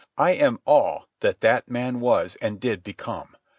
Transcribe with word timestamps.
I 0.17 0.31
am 0.31 0.57
all 0.65 1.05
that 1.19 1.41
that 1.41 1.69
man 1.69 1.99
was 1.99 2.35
and 2.41 2.59
did 2.59 2.81
become. 2.81 3.37